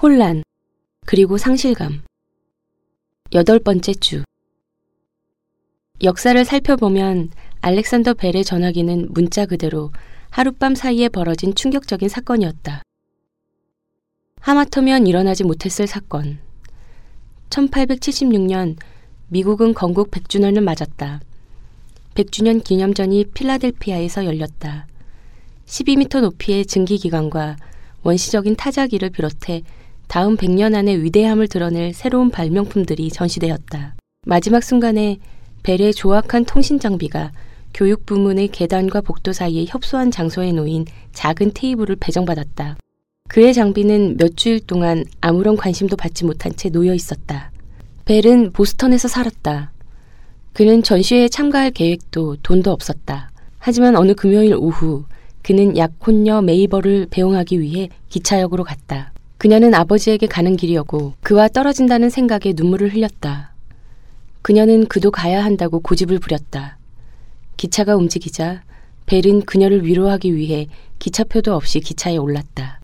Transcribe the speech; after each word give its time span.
혼란, 0.00 0.44
그리고 1.06 1.38
상실감. 1.38 2.02
여덟 3.32 3.58
번째 3.58 3.94
주. 3.94 4.22
역사를 6.04 6.44
살펴보면 6.44 7.30
알렉산더 7.62 8.14
벨의 8.14 8.44
전화기는 8.44 9.08
문자 9.10 9.44
그대로 9.44 9.90
하룻밤 10.30 10.76
사이에 10.76 11.08
벌어진 11.08 11.52
충격적인 11.52 12.08
사건이었다. 12.08 12.82
하마터면 14.40 15.08
일어나지 15.08 15.42
못했을 15.42 15.88
사건. 15.88 16.38
1876년 17.50 18.76
미국은 19.26 19.74
건국 19.74 20.12
100주년을 20.12 20.60
맞았다. 20.60 21.20
100주년 22.14 22.62
기념전이 22.62 23.24
필라델피아에서 23.34 24.26
열렸다. 24.26 24.86
12m 25.66 26.20
높이의 26.20 26.66
증기기관과 26.66 27.56
원시적인 28.04 28.54
타자기를 28.54 29.10
비롯해 29.10 29.64
다음 30.08 30.38
100년 30.38 30.74
안에 30.74 30.96
위대함을 31.02 31.48
드러낼 31.48 31.92
새로운 31.92 32.30
발명품들이 32.30 33.10
전시되었다. 33.10 33.94
마지막 34.26 34.64
순간에 34.64 35.18
벨의 35.62 35.92
조악한 35.92 36.46
통신 36.46 36.80
장비가 36.80 37.30
교육 37.74 38.06
부문의 38.06 38.48
계단과 38.48 39.02
복도 39.02 39.34
사이에 39.34 39.66
협소한 39.68 40.10
장소에 40.10 40.52
놓인 40.52 40.86
작은 41.12 41.52
테이블을 41.52 41.96
배정받았다. 41.96 42.78
그의 43.28 43.52
장비는 43.52 44.16
몇 44.16 44.38
주일 44.38 44.60
동안 44.60 45.04
아무런 45.20 45.58
관심도 45.58 45.96
받지 45.96 46.24
못한 46.24 46.56
채 46.56 46.70
놓여 46.70 46.94
있었다. 46.94 47.52
벨은 48.06 48.52
보스턴에서 48.52 49.08
살았다. 49.08 49.72
그는 50.54 50.82
전시회에 50.82 51.28
참가할 51.28 51.70
계획도 51.72 52.36
돈도 52.42 52.72
없었다. 52.72 53.30
하지만 53.58 53.94
어느 53.94 54.14
금요일 54.14 54.54
오후 54.54 55.04
그는 55.42 55.76
약혼녀 55.76 56.40
메이버를 56.40 57.08
배웅하기 57.10 57.60
위해 57.60 57.90
기차역으로 58.08 58.64
갔다. 58.64 59.12
그녀는 59.38 59.72
아버지에게 59.72 60.26
가는 60.26 60.56
길이었고 60.56 61.14
그와 61.22 61.48
떨어진다는 61.48 62.10
생각에 62.10 62.54
눈물을 62.56 62.92
흘렸다. 62.92 63.54
그녀는 64.42 64.86
그도 64.86 65.12
가야 65.12 65.44
한다고 65.44 65.78
고집을 65.78 66.18
부렸다. 66.18 66.78
기차가 67.56 67.94
움직이자 67.96 68.62
벨은 69.06 69.42
그녀를 69.42 69.84
위로하기 69.84 70.34
위해 70.34 70.66
기차표도 70.98 71.54
없이 71.54 71.78
기차에 71.80 72.16
올랐다. 72.16 72.80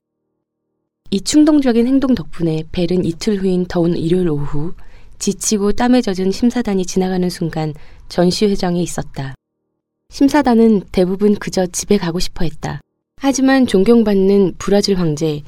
이 1.11 1.21
충동적인 1.21 1.87
행동 1.87 2.15
덕분에 2.15 2.65
벨은 2.71 3.05
이틀 3.05 3.37
후인 3.37 3.67
더운 3.67 3.97
일요일 3.97 4.31
오후 4.31 4.75
지치고 5.19 5.73
땀에 5.73 6.03
젖은 6.03 6.31
심사단이 6.31 6.87
지나가는 6.87 7.29
순간 7.31 7.75
전시회장에 8.09 8.81
있었다. 8.81 9.35
심사단은 10.11 10.83
대부분 10.93 11.35
그저 11.35 11.67
집에 11.67 11.99
가고 11.99 12.21
싶어 12.21 12.45
했다. 12.45 12.81
하지만 13.17 13.67
존경받는 13.67 14.55
브라질 14.59 14.99
황제 14.99 15.43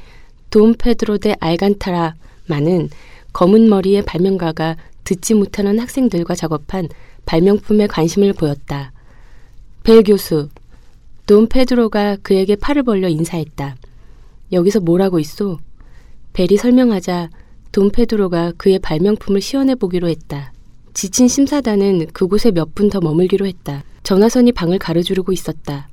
돈 0.51 0.75
페드로 0.75 1.19
데 1.19 1.35
알간타라만은 1.41 2.91
검은 3.33 3.69
머리의 3.69 4.03
발명가가 4.03 4.77
듣지 5.05 5.35
못하는 5.35 5.79
학생들과 5.79 6.35
작업한 6.35 6.89
발명품에 7.27 7.87
관심을 7.87 8.33
보였다. 8.33 8.93
벨 9.83 10.03
교수, 10.03 10.49
돈 11.27 11.49
페드로가 11.49 12.17
그에게 12.23 12.57
팔을 12.57 12.83
벌려 12.83 13.09
인사했다. 13.09 13.77
여기서 14.53 14.81
뭐라고 14.81 15.19
있소? 15.19 15.59
벨이 16.33 16.57
설명하자 16.57 17.31
돈 17.73 17.91
페드로가 17.91 18.53
그의 18.57 18.79
발명품을 18.79 19.41
시연해 19.41 19.75
보기로 19.75 20.09
했다. 20.09 20.53
지친 20.95 21.29
심사단은 21.29 22.07
그곳에 22.13 22.51
몇 22.53 22.75
분 22.75 22.89
더 22.89 23.01
머물기로 23.01 23.47
했다. 23.47 23.85
전화선이 24.03 24.53
방을 24.53 24.79
가로지르고 24.79 25.33
있었다. 25.33 25.89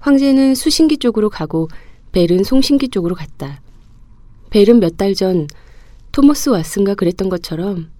황제는 0.00 0.54
수신기 0.54 0.98
쪽으로 0.98 1.28
가고 1.30 1.68
벨은 2.12 2.44
송신기 2.44 2.88
쪽으로 2.88 3.14
갔다. 3.14 3.60
벨은 4.54 4.78
몇 4.78 4.96
달 4.96 5.16
전 5.16 5.48
토머스 6.12 6.50
왓슨가 6.50 6.96
그랬던 6.96 7.28
것처럼 7.28 7.90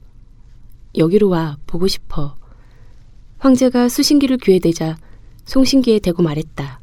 여기로 0.96 1.28
와 1.28 1.58
보고 1.66 1.88
싶어. 1.88 2.36
황제가 3.38 3.88
수신기를 3.88 4.36
귀에 4.38 4.60
대자 4.60 4.96
송신기에 5.46 5.98
대고 5.98 6.22
말했다. 6.22 6.78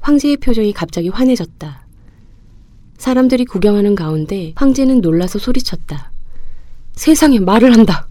황제의 0.00 0.38
표정이 0.38 0.72
갑자기 0.72 1.10
환해졌다. 1.10 1.86
사람들이 2.96 3.44
구경하는 3.44 3.96
가운데 3.96 4.54
황제는 4.56 5.02
놀라서 5.02 5.38
소리쳤다. 5.38 6.10
세상에 6.94 7.38
말을 7.38 7.74
한다. 7.74 8.08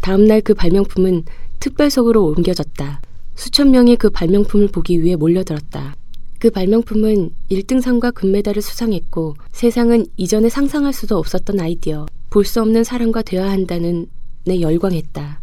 다음날 0.00 0.40
그 0.40 0.52
발명품은 0.52 1.26
특별석으로 1.60 2.24
옮겨졌다. 2.24 3.00
수천 3.36 3.70
명이 3.70 3.94
그 3.94 4.10
발명품을 4.10 4.66
보기 4.66 5.00
위해 5.00 5.14
몰려들었다. 5.14 5.94
그 6.42 6.50
발명품은 6.50 7.30
1등상과 7.52 8.12
금메달을 8.14 8.62
수상했고 8.62 9.36
세상은 9.52 10.06
이전에 10.16 10.48
상상할 10.48 10.92
수도 10.92 11.16
없었던 11.16 11.60
아이디어, 11.60 12.06
볼 12.30 12.44
수 12.44 12.60
없는 12.60 12.82
사람과 12.82 13.22
되어야 13.22 13.48
한다는 13.48 14.08
내 14.44 14.60
열광했다. 14.60 15.40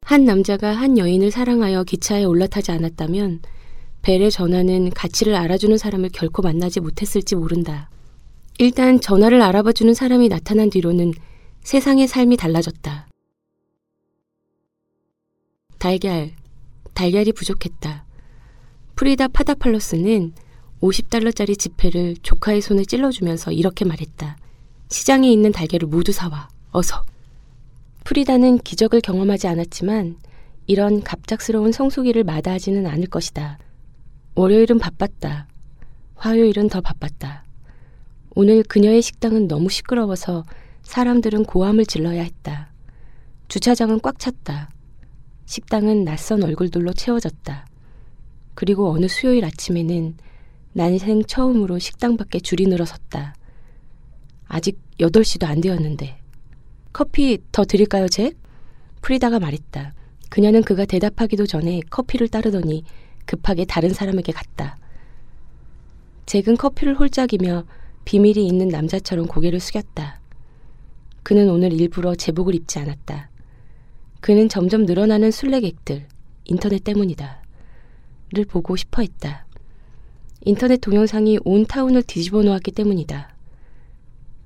한 0.00 0.24
남자가 0.24 0.72
한 0.72 0.98
여인을 0.98 1.30
사랑하여 1.30 1.84
기차에 1.84 2.24
올라타지 2.24 2.72
않았다면 2.72 3.42
벨의 4.02 4.32
전화는 4.32 4.90
가치를 4.90 5.36
알아주는 5.36 5.78
사람을 5.78 6.08
결코 6.12 6.42
만나지 6.42 6.80
못했을지 6.80 7.36
모른다. 7.36 7.88
일단 8.58 9.00
전화를 9.00 9.40
알아봐주는 9.40 9.94
사람이 9.94 10.30
나타난 10.30 10.68
뒤로는 10.68 11.12
세상의 11.62 12.08
삶이 12.08 12.38
달라졌다. 12.38 13.06
달걀, 15.78 16.32
달걀이 16.94 17.30
부족했다. 17.30 18.07
프리다 18.98 19.28
파다팔로스는 19.28 20.32
50달러짜리 20.80 21.56
지폐를 21.56 22.16
조카의 22.20 22.60
손에 22.60 22.84
찔러주면서 22.84 23.52
이렇게 23.52 23.84
말했다. 23.84 24.36
시장에 24.88 25.30
있는 25.30 25.52
달걀을 25.52 25.86
모두 25.86 26.10
사와. 26.10 26.48
어서. 26.72 27.04
프리다는 28.02 28.58
기적을 28.58 29.00
경험하지 29.00 29.46
않았지만 29.46 30.16
이런 30.66 31.04
갑작스러운 31.04 31.70
성수기를 31.70 32.24
마다하지는 32.24 32.88
않을 32.88 33.06
것이다. 33.06 33.58
월요일은 34.34 34.80
바빴다. 34.80 35.46
화요일은 36.16 36.68
더 36.68 36.80
바빴다. 36.80 37.44
오늘 38.34 38.64
그녀의 38.64 39.00
식당은 39.00 39.46
너무 39.46 39.68
시끄러워서 39.68 40.42
사람들은 40.82 41.44
고함을 41.44 41.86
질러야 41.86 42.22
했다. 42.22 42.72
주차장은 43.46 44.00
꽉 44.00 44.18
찼다. 44.18 44.70
식당은 45.46 46.04
낯선 46.04 46.42
얼굴들로 46.42 46.94
채워졌다. 46.94 47.67
그리고 48.58 48.90
어느 48.90 49.06
수요일 49.06 49.44
아침에는 49.44 50.16
난생 50.72 51.22
처음으로 51.26 51.78
식당 51.78 52.16
밖에 52.16 52.40
줄이 52.40 52.66
늘어섰다. 52.66 53.36
아직 54.48 54.80
8시도 54.98 55.44
안 55.46 55.60
되었는데. 55.60 56.18
커피 56.92 57.38
더 57.52 57.64
드릴까요, 57.64 58.08
잭? 58.08 58.36
프리다가 59.00 59.38
말했다. 59.38 59.94
그녀는 60.28 60.64
그가 60.64 60.86
대답하기도 60.86 61.46
전에 61.46 61.82
커피를 61.88 62.26
따르더니 62.26 62.82
급하게 63.26 63.64
다른 63.64 63.90
사람에게 63.94 64.32
갔다. 64.32 64.76
잭은 66.26 66.56
커피를 66.56 66.98
홀짝이며 66.98 67.62
비밀이 68.06 68.44
있는 68.44 68.66
남자처럼 68.66 69.28
고개를 69.28 69.60
숙였다. 69.60 70.20
그는 71.22 71.48
오늘 71.48 71.72
일부러 71.72 72.16
제복을 72.16 72.56
입지 72.56 72.80
않았다. 72.80 73.30
그는 74.20 74.48
점점 74.48 74.84
늘어나는 74.84 75.30
순례객들, 75.30 76.08
인터넷 76.46 76.82
때문이다. 76.82 77.46
를 78.30 78.44
보고 78.44 78.76
싶어 78.76 79.00
했다. 79.00 79.46
인터넷 80.42 80.80
동영상이 80.80 81.38
온 81.44 81.64
타운을 81.64 82.02
뒤집어 82.02 82.42
놓았기 82.42 82.72
때문이다. 82.72 83.34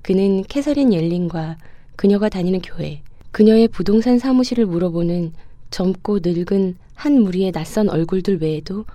그는 0.01 0.43
캐서린 0.43 0.93
옐린과 0.93 1.57
그녀가 1.97 2.29
다니는 2.29 2.61
교회, 2.61 3.01
그녀의 3.31 3.67
부동산 3.67 4.19
사무실을 4.19 4.65
물어보는 4.65 5.33
젊고 5.69 6.19
늙은 6.23 6.77
한 6.93 7.21
무리의 7.21 7.51
낯선 7.51 7.89
얼굴들 7.89 8.41
외에도 8.41 8.85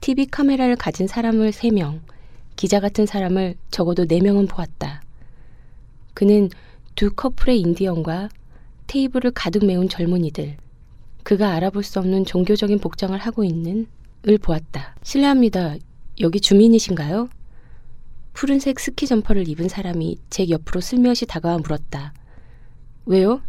TV 0.00 0.26
카메라를 0.26 0.76
가진 0.76 1.06
사람을 1.06 1.50
3명, 1.50 2.00
기자 2.56 2.80
같은 2.80 3.04
사람을 3.04 3.56
적어도 3.70 4.06
4명은 4.06 4.48
보았다. 4.48 5.02
그는 6.14 6.48
두 6.94 7.12
커플의 7.12 7.60
인디언과 7.60 8.30
테이블을 8.86 9.32
가득 9.32 9.66
메운 9.66 9.88
젊은이들, 9.88 10.56
그가 11.22 11.52
알아볼 11.52 11.82
수 11.82 11.98
없는 11.98 12.24
종교적인 12.24 12.78
복장을 12.78 13.16
하고 13.18 13.44
있는 13.44 13.86
을 14.28 14.38
보았다. 14.38 14.94
실례합니다. 15.02 15.76
여기 16.20 16.40
주민이신가요? 16.40 17.28
푸른색 18.34 18.78
스키 18.78 19.06
점퍼를 19.06 19.48
입은 19.48 19.68
사람이 19.68 20.18
제 20.30 20.48
옆으로 20.48 20.80
슬며시 20.80 21.26
다가와 21.26 21.58
물었다. 21.58 22.14
왜요? 23.04 23.42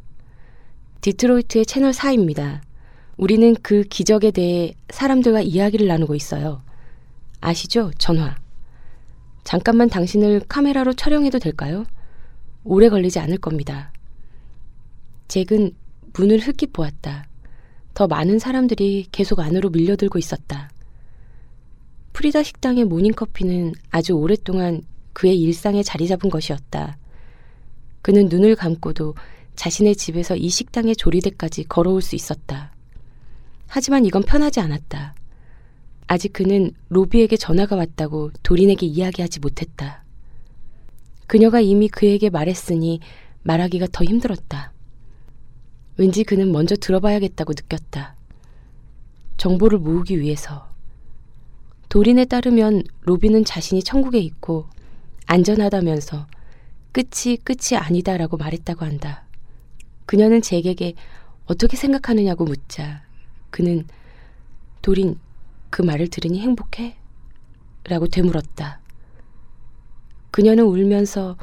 디트로이트의 1.02 1.68
채널 1.68 1.92
4입니다. 1.92 2.62
우리는 3.18 3.56
그 3.62 3.84
기적에 3.84 4.32
대해 4.32 4.74
사람들과 4.90 5.42
이야기를 5.42 5.86
나누고 5.88 6.16
있어요. 6.16 6.64
아시죠? 7.40 7.92
전화. 8.00 8.36
잠깐만 9.44 9.90
당신을 9.90 10.42
카메라로 10.48 10.94
촬영해도 10.94 11.38
될까요? 11.38 11.86
오래 12.64 12.90
걸리지 12.90 13.20
않을 13.20 13.38
겁니다. 13.38 13.92
잭은 15.28 15.76
문을 16.14 16.40
흘깃 16.40 16.68
보았다. 16.68 17.28
더 17.94 18.08
많은 18.08 18.40
사람들이 18.40 19.08
계속 19.12 19.40
안으로 19.40 19.70
밀려들고 19.70 20.18
있었다. 20.18 20.70
프리다 22.14 22.44
식당의 22.44 22.86
모닝커피는 22.86 23.74
아주 23.90 24.14
오랫동안 24.14 24.82
그의 25.14 25.40
일상에 25.40 25.84
자리 25.84 26.08
잡은 26.08 26.30
것이었다. 26.30 26.98
그는 28.02 28.28
눈을 28.30 28.56
감고도 28.56 29.16
자신의 29.56 29.96
집에서 29.96 30.36
이 30.36 30.50
식당의 30.50 30.96
조리대까지 30.96 31.66
걸어올 31.66 32.02
수 32.02 32.16
있었다. 32.16 32.74
하지만 33.68 34.06
이건 34.06 34.24
편하지 34.24 34.60
않았다. 34.60 35.16
아직 36.08 36.34
그는 36.34 36.72
로비에게 36.90 37.38
전화가 37.38 37.76
왔다고 37.76 38.32
도린에게 38.44 38.86
이야기하지 38.86 39.40
못했다. 39.40 40.04
그녀가 41.28 41.60
이미 41.60 41.88
그에게 41.88 42.30
말했으니 42.30 43.00
말하기가 43.44 43.88
더 43.92 44.04
힘들었다. 44.04 44.73
왠지 45.98 46.24
그는 46.24 46.52
먼저 46.52 46.76
들어봐야겠다고 46.76 47.54
느꼈다. 47.54 48.16
정보를 49.38 49.78
모으기 49.80 50.20
위해서. 50.20 50.68
도린에 51.90 52.26
따르면 52.26 52.84
로비는 53.02 53.46
자신이 53.46 53.84
천국에 53.84 54.18
있고 54.20 54.68
안전하다면서 55.28 56.28
끝이 56.92 57.38
끝이 57.44 57.78
아니다라고 57.78 58.38
말했다고 58.38 58.86
한다. 58.86 59.26
그녀는 60.06 60.42
잭에게 60.42 60.96
어떻게 61.46 61.78
생각하느냐고 61.78 62.46
묻자 62.46 63.04
그는 63.52 63.86
도린 64.82 65.20
그 65.70 65.82
말을 65.82 66.08
들으니 66.10 66.40
행복해? 66.40 66.98
라고 67.86 68.08
되물었다. 68.08 68.80
그녀는 70.32 70.64
울면서 70.66 71.38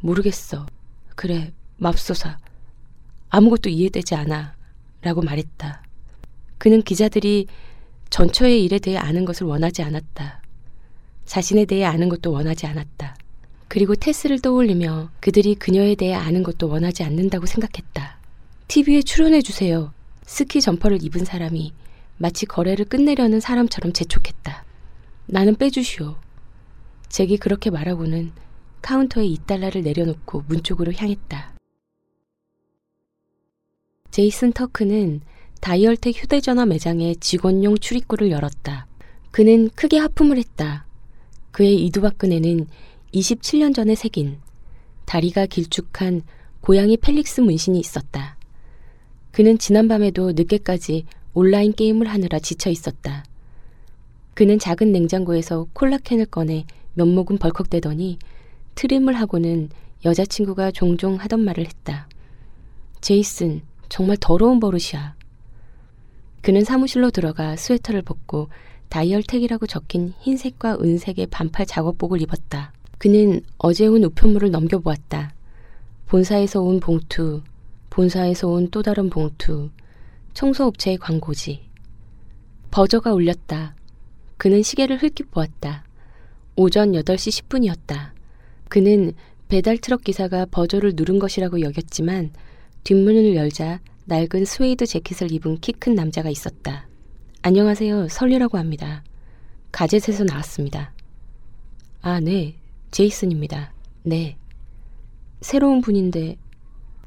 모르겠어. 0.00 0.66
그래, 1.14 1.52
맙소사. 1.76 2.38
아무것도 3.34 3.70
이해되지 3.70 4.14
않아. 4.14 4.54
라고 5.00 5.22
말했다. 5.22 5.82
그는 6.58 6.82
기자들이 6.82 7.46
전처의 8.10 8.62
일에 8.62 8.78
대해 8.78 8.98
아는 8.98 9.24
것을 9.24 9.46
원하지 9.46 9.82
않았다. 9.82 10.42
자신에 11.24 11.64
대해 11.64 11.84
아는 11.84 12.10
것도 12.10 12.30
원하지 12.30 12.66
않았다. 12.66 13.16
그리고 13.68 13.94
테스를 13.94 14.40
떠올리며 14.40 15.08
그들이 15.20 15.54
그녀에 15.54 15.94
대해 15.94 16.12
아는 16.12 16.42
것도 16.42 16.68
원하지 16.68 17.04
않는다고 17.04 17.46
생각했다. 17.46 18.18
TV에 18.68 19.00
출연해주세요. 19.00 19.94
스키 20.26 20.60
점퍼를 20.60 21.02
입은 21.02 21.24
사람이 21.24 21.72
마치 22.18 22.44
거래를 22.44 22.84
끝내려는 22.84 23.40
사람처럼 23.40 23.94
재촉했다. 23.94 24.62
나는 25.24 25.56
빼주시오. 25.56 26.16
잭이 27.08 27.38
그렇게 27.38 27.70
말하고는 27.70 28.32
카운터에 28.82 29.26
2달러를 29.26 29.82
내려놓고 29.82 30.44
문 30.48 30.62
쪽으로 30.62 30.92
향했다. 30.92 31.51
제이슨 34.12 34.52
터크는 34.52 35.22
다이얼텍 35.62 36.14
휴대전화 36.14 36.66
매장의 36.66 37.16
직원용 37.16 37.78
출입구를 37.78 38.30
열었다. 38.30 38.86
그는 39.30 39.70
크게 39.70 39.96
하품을 39.96 40.36
했다. 40.36 40.84
그의 41.50 41.82
이두박근에는 41.86 42.66
27년 43.14 43.74
전에 43.74 43.94
새긴 43.94 44.36
다리가 45.06 45.46
길쭉한 45.46 46.24
고양이 46.60 46.98
펠릭스 46.98 47.40
문신이 47.40 47.80
있었다. 47.80 48.36
그는 49.30 49.56
지난밤에도 49.56 50.32
늦게까지 50.32 51.06
온라인 51.32 51.72
게임을 51.72 52.06
하느라 52.06 52.38
지쳐 52.38 52.68
있었다. 52.68 53.24
그는 54.34 54.58
작은 54.58 54.92
냉장고에서 54.92 55.68
콜라캔을 55.72 56.26
꺼내 56.26 56.66
몇 56.92 57.06
모금 57.06 57.38
벌컥대더니 57.38 58.18
트림을 58.74 59.14
하고는 59.14 59.70
여자친구가 60.04 60.72
종종 60.72 61.16
하던 61.16 61.40
말을 61.40 61.64
했다. 61.64 62.10
제이슨, 63.00 63.62
정말 63.92 64.16
더러운 64.18 64.58
버릇이야. 64.58 65.14
그는 66.40 66.64
사무실로 66.64 67.10
들어가 67.10 67.56
스웨터를 67.56 68.00
벗고 68.00 68.48
다이얼텍이라고 68.88 69.66
적힌 69.66 70.14
흰색과 70.20 70.78
은색의 70.80 71.26
반팔 71.26 71.66
작업복을 71.66 72.22
입었다. 72.22 72.72
그는 72.96 73.42
어제 73.58 73.86
온 73.86 74.02
우편물을 74.04 74.50
넘겨보았다. 74.50 75.34
본사에서 76.06 76.62
온 76.62 76.80
봉투, 76.80 77.42
본사에서 77.90 78.48
온 78.48 78.70
또 78.70 78.82
다른 78.82 79.10
봉투, 79.10 79.68
청소업체의 80.32 80.96
광고지. 80.96 81.60
버저가 82.70 83.12
울렸다. 83.12 83.76
그는 84.38 84.62
시계를 84.62 85.02
흘낏 85.02 85.30
보았다. 85.30 85.84
오전 86.56 86.92
8시 86.92 87.42
10분이었다. 87.42 88.12
그는 88.70 89.12
배달 89.48 89.76
트럭 89.76 90.02
기사가 90.02 90.46
버저를 90.46 90.94
누른 90.96 91.18
것이라고 91.18 91.60
여겼지만 91.60 92.32
뒷문을 92.84 93.34
열자 93.36 93.80
낡은 94.06 94.44
스웨이드 94.44 94.86
재킷을 94.86 95.30
입은 95.32 95.58
키 95.60 95.72
큰 95.72 95.94
남자가 95.94 96.30
있었다. 96.30 96.88
안녕하세요. 97.42 98.08
설리라고 98.08 98.58
합니다. 98.58 99.04
가젯에서 99.70 100.24
나왔습니다. 100.24 100.92
아, 102.00 102.20
네. 102.20 102.56
제이슨입니다. 102.90 103.72
네. 104.02 104.36
새로운 105.40 105.80
분인데, 105.80 106.36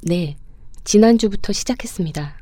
네. 0.01 0.37
지난주부터 0.83 1.51
시작했습니다. 1.53 2.37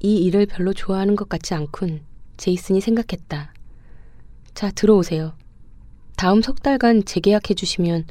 이 0.00 0.16
일을 0.24 0.46
별로 0.46 0.72
좋아하는 0.72 1.16
것 1.16 1.28
같지 1.28 1.54
않군. 1.54 2.02
제이슨이 2.36 2.80
생각했다. 2.80 3.52
자, 4.54 4.70
들어오세요. 4.70 5.34
다음 6.16 6.42
석 6.42 6.62
달간 6.62 7.04
재계약해 7.04 7.54
주시면 7.54 8.04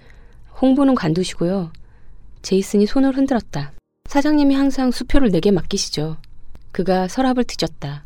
홍보는 0.61 0.95
관두시고요. 0.95 1.71
제이슨이 2.41 2.85
손을 2.85 3.15
흔들었다. 3.15 3.71
사장님이 4.15 4.55
항상 4.55 4.91
수표를 4.91 5.29
내게 5.29 5.51
맡기시죠. 5.51 6.15
그가 6.71 7.09
서랍을 7.09 7.43
뒤졌다. 7.43 8.05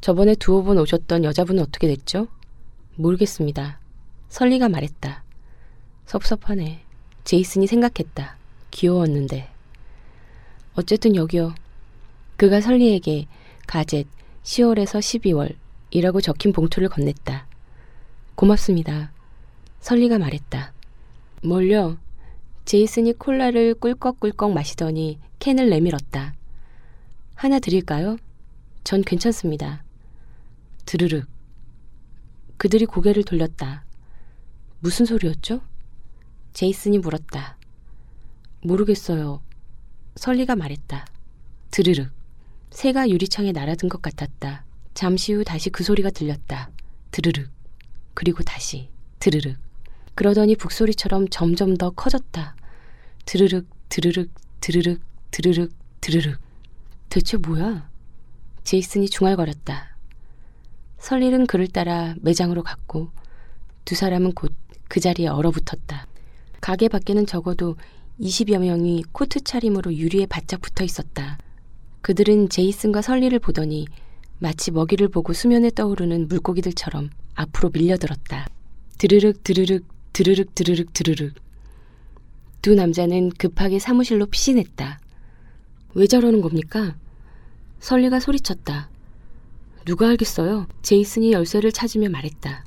저번에 0.00 0.36
두어 0.36 0.62
번 0.62 0.78
오셨던 0.78 1.24
여자분은 1.24 1.60
어떻게 1.60 1.88
됐죠? 1.88 2.28
모르겠습니다. 2.94 3.80
설리가 4.28 4.68
말했다. 4.68 5.24
섭섭하네. 6.06 6.84
제이슨이 7.24 7.66
생각했다. 7.66 8.36
귀여웠는데. 8.70 9.48
어쨌든 10.74 11.16
여기요. 11.16 11.52
그가 12.36 12.60
설리에게 12.60 13.26
가젯 13.66 14.06
10월에서 14.44 15.56
12월이라고 15.90 16.22
적힌 16.22 16.52
봉투를 16.52 16.88
건넸다. 16.88 17.42
고맙습니다. 18.36 19.10
설리가 19.80 20.18
말했다. 20.18 20.72
뭘요? 21.42 21.98
제이슨이 22.68 23.14
콜라를 23.14 23.72
꿀꺽꿀꺽 23.76 24.52
마시더니 24.52 25.18
캔을 25.38 25.70
내밀었다. 25.70 26.34
하나 27.34 27.60
드릴까요? 27.60 28.18
전 28.84 29.00
괜찮습니다. 29.00 29.82
드르륵. 30.84 31.26
그들이 32.58 32.84
고개를 32.84 33.24
돌렸다. 33.24 33.86
무슨 34.80 35.06
소리였죠? 35.06 35.62
제이슨이 36.52 36.98
물었다. 36.98 37.56
모르겠어요. 38.62 39.40
설리가 40.16 40.54
말했다. 40.54 41.06
드르륵. 41.70 42.10
새가 42.68 43.08
유리창에 43.08 43.52
날아든 43.52 43.88
것 43.88 44.02
같았다. 44.02 44.66
잠시 44.92 45.32
후 45.32 45.42
다시 45.42 45.70
그 45.70 45.82
소리가 45.82 46.10
들렸다. 46.10 46.70
드르륵. 47.12 47.48
그리고 48.12 48.42
다시 48.42 48.90
드르륵. 49.20 49.56
그러더니 50.14 50.54
북소리처럼 50.54 51.28
점점 51.30 51.78
더 51.78 51.88
커졌다. 51.88 52.57
드르륵, 53.28 53.66
드르륵, 53.90 54.30
드르륵, 54.60 55.00
드르륵, 55.30 55.70
드르륵. 56.00 56.38
대체 57.10 57.36
뭐야? 57.36 57.90
제이슨이 58.64 59.08
중얼거렸다. 59.10 59.96
설일은 60.98 61.46
그를 61.46 61.68
따라 61.68 62.14
매장으로 62.22 62.62
갔고 62.62 63.10
두 63.84 63.94
사람은 63.94 64.32
곧 64.32 64.52
그 64.88 65.00
자리에 65.00 65.28
얼어붙었다. 65.28 66.06
가게 66.60 66.88
밖에는 66.88 67.26
적어도 67.26 67.76
20여 68.20 68.58
명이 68.58 69.04
코트 69.12 69.40
차림으로 69.40 69.94
유리에 69.94 70.26
바짝 70.26 70.60
붙어 70.60 70.82
있었다. 70.82 71.38
그들은 72.00 72.48
제이슨과 72.48 73.02
설리를 73.02 73.38
보더니 73.38 73.86
마치 74.38 74.70
먹이를 74.70 75.08
보고 75.08 75.32
수면에 75.32 75.70
떠오르는 75.70 76.28
물고기들처럼 76.28 77.10
앞으로 77.34 77.70
밀려들었다. 77.72 78.48
드르륵 78.96 79.44
드르륵 79.44 79.84
드르륵 80.12 80.54
드르륵 80.54 80.92
드르륵. 80.92 81.34
두 82.62 82.74
남자는 82.74 83.30
급하게 83.30 83.78
사무실로 83.78 84.26
피신했다. 84.26 85.00
왜 85.94 86.06
저러는 86.06 86.40
겁니까? 86.40 86.96
설리가 87.80 88.20
소리쳤다. 88.20 88.90
누가 89.84 90.08
알겠어요? 90.08 90.66
제이슨이 90.82 91.32
열쇠를 91.32 91.72
찾으며 91.72 92.08
말했다. 92.10 92.64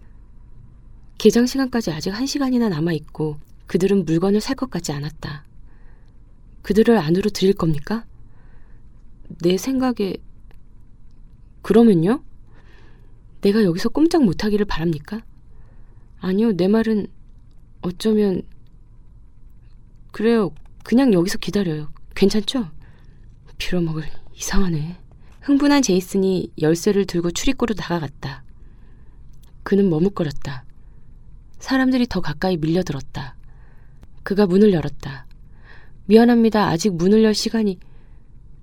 개장 1.17 1.45
시간까지 1.45 1.91
아직 1.91 2.09
한 2.09 2.25
시간이나 2.25 2.69
남아있고 2.69 3.37
그들은 3.67 4.05
물건을 4.05 4.41
살 4.41 4.55
것 4.55 4.69
같지 4.69 4.91
않았다. 4.91 5.45
그들을 6.63 6.97
안으로 6.97 7.29
들일 7.29 7.53
겁니까? 7.53 8.05
내 9.41 9.57
생각에 9.57 10.17
그러면요? 11.61 12.23
내가 13.41 13.63
여기서 13.63 13.89
꼼짝 13.89 14.23
못하기를 14.23 14.65
바랍니까? 14.65 15.21
아니요, 16.19 16.53
내 16.53 16.67
말은 16.67 17.07
어쩌면 17.81 18.43
그래요. 20.11 20.51
그냥 20.83 21.13
여기서 21.13 21.37
기다려요. 21.37 21.91
괜찮죠? 22.15 22.69
빌어먹을 23.57 24.03
이상하네. 24.35 24.97
흥분한 25.41 25.81
제이슨이 25.81 26.51
열쇠를 26.61 27.05
들고 27.05 27.31
출입구로 27.31 27.73
다가갔다. 27.75 28.43
그는 29.63 29.89
머뭇거렸다. 29.89 30.65
사람들이 31.59 32.07
더 32.07 32.21
가까이 32.21 32.57
밀려들었다. 32.57 33.35
그가 34.23 34.45
문을 34.45 34.73
열었다. 34.73 35.25
미안합니다. 36.05 36.67
아직 36.67 36.93
문을 36.95 37.23
열 37.23 37.33
시간이. 37.33 37.79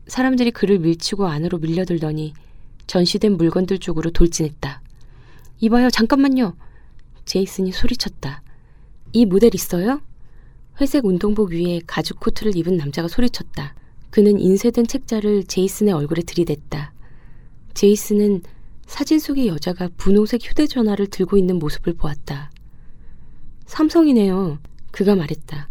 사람들이 0.06 0.50
그를 0.50 0.78
밀치고 0.78 1.26
안으로 1.26 1.58
밀려들더니 1.58 2.34
전시된 2.86 3.36
물건들 3.36 3.78
쪽으로 3.78 4.10
돌진했다. 4.10 4.82
이봐요, 5.60 5.90
잠깐만요. 5.90 6.56
제이슨이 7.24 7.72
소리쳤다. 7.72 8.42
이 9.12 9.26
모델 9.26 9.54
있어요? 9.54 10.00
회색 10.80 11.04
운동복 11.04 11.50
위에 11.50 11.80
가죽 11.87 12.20
코트를 12.20 12.56
입은 12.56 12.76
남자가 12.76 13.08
소리쳤다. 13.08 13.75
그는 14.11 14.38
인쇄된 14.38 14.87
책자를 14.87 15.44
제이슨의 15.44 15.92
얼굴에 15.92 16.23
들이댔다. 16.23 16.92
제이슨은 17.75 18.42
사진 18.87 19.18
속의 19.18 19.49
여자가 19.49 19.88
분홍색 19.97 20.40
휴대전화를 20.42 21.08
들고 21.08 21.37
있는 21.37 21.58
모습을 21.58 21.94
보았다. 21.94 22.50
삼성이네요. 23.66 24.58
그가 24.92 25.14
말했다. 25.14 25.68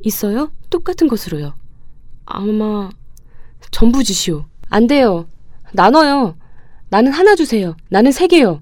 있어요? 0.00 0.50
똑같은 0.70 1.06
것으로요. 1.08 1.54
아마 2.24 2.90
전부 3.70 4.02
주시오. 4.02 4.46
안 4.70 4.86
돼요. 4.86 5.28
나눠요. 5.72 6.36
나는 6.88 7.12
하나 7.12 7.34
주세요. 7.34 7.76
나는 7.90 8.12
세 8.12 8.26
개요. 8.26 8.60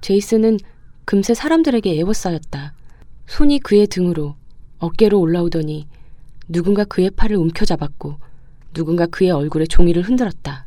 제이슨은 0.00 0.58
금세 1.04 1.34
사람들에게 1.34 1.98
애워싸였다. 1.98 2.74
손이 3.26 3.60
그의 3.60 3.86
등으로 3.86 4.36
어깨로 4.80 5.20
올라오더니 5.20 5.86
누군가 6.48 6.84
그의 6.84 7.10
팔을 7.10 7.36
움켜잡았고 7.36 8.18
누군가 8.74 9.06
그의 9.06 9.30
얼굴에 9.30 9.66
종이를 9.66 10.02
흔들었다. 10.02 10.66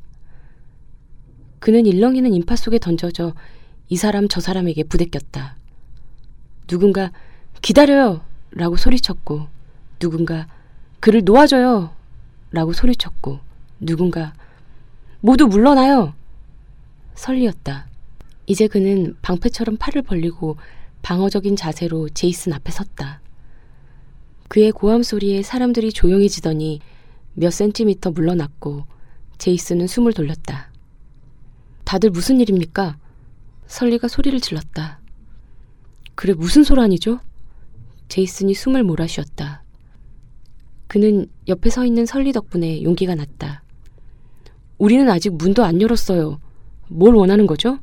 그는 1.60 1.86
일렁이는 1.86 2.34
인파 2.34 2.56
속에 2.56 2.78
던져져 2.78 3.34
이 3.90 3.96
사람 3.96 4.28
저 4.28 4.40
사람에게 4.40 4.84
부대꼈다. 4.84 5.58
누군가 6.68 7.12
기다려요! 7.62 8.22
라고 8.52 8.78
소리쳤고 8.78 9.48
누군가 10.00 10.48
그를 11.00 11.24
놓아줘요! 11.24 11.92
라고 12.52 12.74
소리쳤고 12.74 13.40
누군가 13.80 14.34
모두 15.22 15.48
물러나요! 15.48 16.14
설리였다. 17.16 17.88
이제 18.46 18.68
그는 18.68 19.16
방패처럼 19.22 19.78
팔을 19.78 20.02
벌리고 20.02 20.58
방어적인 21.02 21.56
자세로 21.56 22.10
제이슨 22.10 22.54
앞에 22.54 22.72
섰다. 22.72 23.23
그의 24.54 24.72
고함 24.72 25.02
소리에 25.02 25.42
사람들이 25.42 25.92
조용해지더니 25.92 26.80
몇 27.34 27.52
센티미터 27.52 28.12
물러났고 28.12 28.84
제이슨은 29.40 29.88
숨을 29.88 30.14
돌렸다. 30.14 30.72
다들 31.86 32.12
무슨 32.12 32.40
일입니까? 32.40 33.00
설리가 33.66 34.08
소리를 34.08 34.40
질렀다. 34.40 35.00
그래 36.14 36.36
무슨 36.36 36.64
소란이죠? 36.64 37.20
제이슨이 38.10 38.54
숨을 38.54 38.84
몰아 38.84 39.08
쉬었다. 39.08 39.64
그는 40.86 41.26
옆에 41.48 41.72
서 41.72 41.84
있는 41.84 42.06
설리 42.06 42.32
덕분에 42.32 42.84
용기가 42.84 43.16
났다. 43.16 43.64
우리는 44.78 45.10
아직 45.10 45.34
문도 45.36 45.64
안 45.64 45.82
열었어요. 45.82 46.40
뭘 46.90 47.16
원하는 47.16 47.48
거죠? 47.48 47.80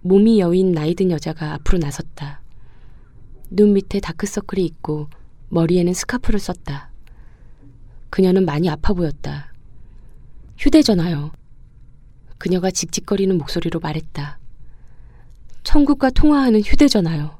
몸이 0.00 0.40
여인 0.40 0.72
나이든 0.72 1.10
여자가 1.10 1.52
앞으로 1.52 1.76
나섰다. 1.76 2.40
눈 3.50 3.74
밑에 3.74 4.00
다크서클이 4.00 4.64
있고 4.64 5.08
머리에는 5.48 5.92
스카프를 5.94 6.38
썼다. 6.38 6.90
그녀는 8.10 8.44
많이 8.44 8.68
아파 8.68 8.92
보였다. 8.92 9.52
휴대전화요. 10.58 11.32
그녀가 12.38 12.70
직직거리는 12.70 13.36
목소리로 13.36 13.80
말했다. 13.80 14.38
천국과 15.64 16.10
통화하는 16.10 16.60
휴대전화요. 16.60 17.38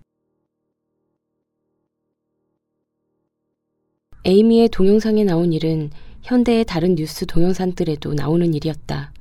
에이미의 4.24 4.68
동영상에 4.68 5.24
나온 5.24 5.52
일은 5.52 5.90
현대의 6.22 6.64
다른 6.64 6.94
뉴스 6.96 7.24
동영상들에도 7.24 8.14
나오는 8.14 8.52
일이었다. 8.52 9.12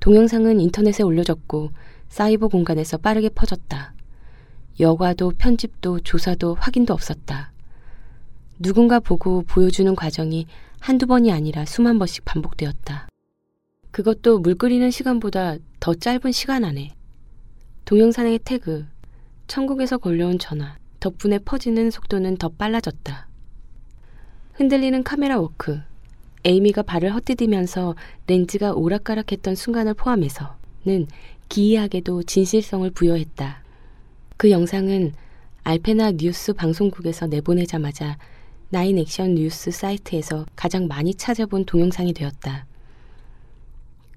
동영상은 0.00 0.60
인터넷에 0.60 1.02
올려졌고 1.02 1.70
사이버 2.08 2.48
공간에서 2.48 2.98
빠르게 2.98 3.30
퍼졌다. 3.30 3.94
여과도 4.78 5.32
편집도 5.38 6.00
조사도 6.00 6.54
확인도 6.54 6.92
없었다. 6.92 7.52
누군가 8.58 9.00
보고 9.00 9.42
보여주는 9.42 9.94
과정이 9.94 10.46
한두 10.80 11.06
번이 11.06 11.30
아니라 11.30 11.64
수만 11.66 11.98
번씩 11.98 12.24
반복되었다. 12.24 13.08
그것도 13.90 14.38
물 14.38 14.54
끓이는 14.54 14.90
시간보다 14.90 15.56
더 15.80 15.94
짧은 15.94 16.32
시간 16.32 16.64
안에. 16.64 16.94
동영상의 17.84 18.40
태그, 18.44 18.86
천국에서 19.46 19.98
걸려온 19.98 20.38
전화, 20.38 20.76
덕분에 21.00 21.38
퍼지는 21.38 21.90
속도는 21.90 22.36
더 22.36 22.48
빨라졌다. 22.48 23.28
흔들리는 24.54 25.02
카메라 25.02 25.38
워크, 25.38 25.80
에이미가 26.44 26.82
발을 26.82 27.14
헛디디면서 27.14 27.94
렌즈가 28.26 28.72
오락가락했던 28.72 29.54
순간을 29.54 29.94
포함해서는 29.94 31.06
기이하게도 31.48 32.22
진실성을 32.22 32.90
부여했다. 32.90 33.62
그 34.36 34.50
영상은 34.50 35.12
알페나 35.64 36.12
뉴스 36.12 36.52
방송국에서 36.52 37.26
내보내자마자 37.26 38.16
나인 38.76 38.98
액션 38.98 39.36
뉴스 39.36 39.70
사이트에서 39.70 40.44
가장 40.54 40.86
많이 40.86 41.14
찾아본 41.14 41.64
동영상이 41.64 42.12
되었다. 42.12 42.66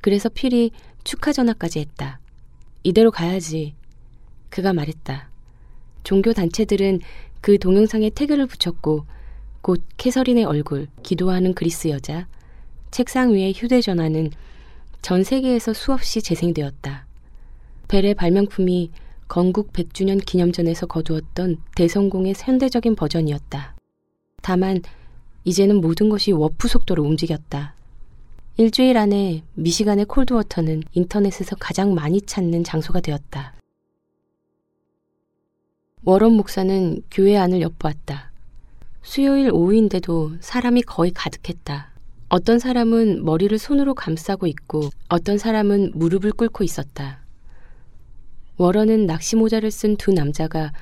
그래서 0.01 0.28
필이 0.28 0.72
축하 1.06 1.32
전화까지 1.32 1.80
했다. 1.80 2.20
이대로 2.84 3.10
가야지. 3.10 3.74
그가 4.50 4.74
말했다. 4.74 5.30
종교 6.04 6.34
단체들은 6.34 7.00
그 7.39 7.58
동영상에 7.58 8.10
태그를 8.10 8.48
붙였고 8.48 9.06
곧 9.62 9.82
캐서린의 9.96 10.44
얼굴, 10.44 10.88
기도하는 11.04 11.54
그리스 11.54 11.88
여자, 11.88 12.28
책상 12.92 13.34
위의 13.34 13.54
휴대전화는 13.54 14.32
전 15.01 15.24
세계에서 15.24 15.72
수없이 15.72 16.22
재생되었다. 16.22 17.06
벨의 17.88 18.13
발명품이 18.13 18.92
건국 19.30 19.72
100주년 19.72 20.20
기념전에서 20.25 20.88
거두었던 20.88 21.62
대성공의 21.75 22.34
현대적인 22.38 22.98
버전이었다. 22.98 23.79
다만 24.41 24.81
이제는 25.43 25.81
모든 25.81 26.10
것이 26.10 26.31
워프 26.31 26.67
속도로 26.67 27.03
움직였다. 27.03 27.75
일주일 28.58 28.98
안에 28.98 29.43
미시간의 29.53 30.05
콜드워터는 30.05 30.84
인터넷에서 30.93 31.55
가장 31.55 31.93
많이 31.93 32.22
찾는 32.22 32.63
장소가 32.63 33.00
되었다. 33.00 33.53
워런 36.03 36.34
목사는 36.34 37.01
교회 37.12 37.38
안을 37.38 37.62
엿보았다. 37.62 38.31
수요일 39.01 39.51
오후인데도 39.51 40.34
사람이 40.39 40.81
거의 40.84 41.12
가득했다. 41.12 41.91
어떤 42.29 42.60
사람은 42.60 43.25
머리를 43.25 43.58
손으로 43.58 43.93
감싸고 43.96 44.46
있고 44.48 44.89
어떤 45.08 45.38
사람은 45.38 45.91
무릎을 45.96 46.31
꿇고 46.31 46.63
있었다. 46.63 47.19
워런은 48.58 49.08
낚시 49.08 49.36
모자를 49.36 49.72
쓴 49.72 49.96
두 49.96 50.12
남자가 50.12 50.74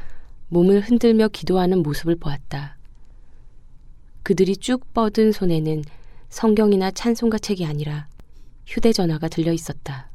몸을 0.49 0.81
흔들며 0.81 1.27
기도하는 1.27 1.83
모습을 1.83 2.15
보았다. 2.15 2.76
그들이 4.27 4.57
쭉 4.57 4.93
뻗은 4.93 5.31
손에는 5.31 5.85
성경이나 6.27 6.91
찬송가 6.91 7.37
책이 7.37 7.65
아니라 7.65 8.09
휴대전화가 8.65 9.29
들려 9.29 9.53
있었다. 9.53 10.11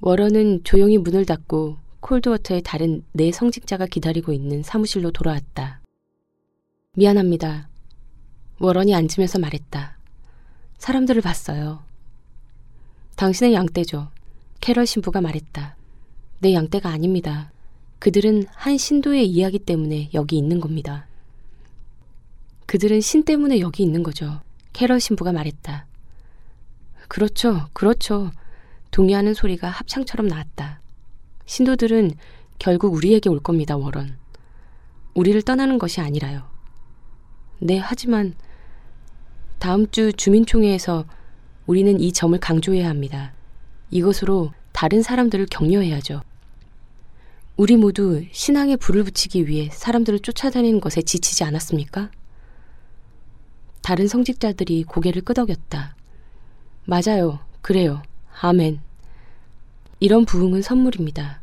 워런은 0.00 0.64
조용히 0.64 0.98
문을 0.98 1.24
닫고 1.24 1.76
콜드워터의 2.00 2.62
다른 2.62 3.04
네 3.12 3.30
성직자가 3.30 3.86
기다리고 3.86 4.32
있는 4.32 4.64
사무실로 4.64 5.12
돌아왔다. 5.12 5.80
미안합니다. 6.96 7.68
워런이 8.58 8.92
앉으면서 8.96 9.38
말했다. 9.38 9.96
사람들을 10.78 11.22
봤어요. 11.22 11.84
당신의 13.14 13.54
양떼죠. 13.54 14.08
캐럴 14.60 14.86
신부가 14.86 15.20
말했다. 15.20 15.76
내 16.40 16.52
양떼가 16.52 16.88
아닙니다. 16.88 17.52
그들은 18.00 18.46
한 18.54 18.76
신도의 18.76 19.24
이야기 19.24 19.60
때문에 19.60 20.10
여기 20.14 20.36
있는 20.36 20.58
겁니다. 20.58 21.07
그들은 22.68 23.00
신 23.00 23.22
때문에 23.22 23.60
여기 23.60 23.82
있는 23.82 24.02
거죠. 24.02 24.42
캐럴 24.74 25.00
신부가 25.00 25.32
말했다. 25.32 25.86
그렇죠, 27.08 27.66
그렇죠. 27.72 28.30
동의하는 28.90 29.32
소리가 29.32 29.70
합창처럼 29.70 30.28
나왔다. 30.28 30.82
신도들은 31.46 32.10
결국 32.58 32.92
우리에게 32.92 33.30
올 33.30 33.40
겁니다, 33.40 33.74
워런. 33.78 34.18
우리를 35.14 35.40
떠나는 35.40 35.78
것이 35.78 36.02
아니라요. 36.02 36.42
네, 37.58 37.78
하지만 37.78 38.34
다음 39.58 39.90
주 39.90 40.12
주민총회에서 40.12 41.06
우리는 41.66 41.98
이 41.98 42.12
점을 42.12 42.38
강조해야 42.38 42.86
합니다. 42.90 43.32
이것으로 43.90 44.52
다른 44.72 45.00
사람들을 45.00 45.46
격려해야죠. 45.50 46.20
우리 47.56 47.76
모두 47.78 48.26
신앙에 48.30 48.76
불을 48.76 49.04
붙이기 49.04 49.48
위해 49.48 49.70
사람들을 49.72 50.18
쫓아다니는 50.18 50.80
것에 50.82 51.00
지치지 51.00 51.44
않았습니까? 51.44 52.10
다른 53.82 54.08
성직자들이 54.08 54.84
고개를 54.84 55.22
끄덕였다. 55.22 55.96
맞아요. 56.84 57.40
그래요. 57.62 58.02
아멘. 58.40 58.80
이런 60.00 60.24
부흥은 60.24 60.62
선물입니다. 60.62 61.40